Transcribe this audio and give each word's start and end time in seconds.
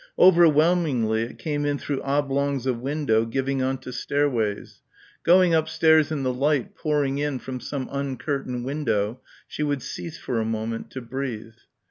Overwhelmingly 0.17 1.21
it 1.25 1.37
came 1.37 1.63
in 1.63 1.77
through 1.77 2.01
oblongs 2.01 2.65
of 2.65 2.79
window 2.79 3.23
giving 3.23 3.61
on 3.61 3.77
to 3.81 3.93
stairways. 3.93 4.81
Going 5.21 5.53
upstairs 5.53 6.11
in 6.11 6.23
the 6.23 6.33
light 6.33 6.73
pouring 6.73 7.19
in 7.19 7.37
from 7.37 7.59
some 7.59 7.87
uncurtained 7.91 8.65
window, 8.65 9.21
she 9.47 9.61
would 9.61 9.83
cease 9.83 10.17
for 10.17 10.39
a 10.39 10.43
moment 10.43 10.89
to 10.93 11.01
breathe. 11.01 11.53